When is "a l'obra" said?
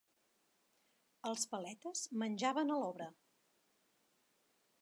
2.77-3.11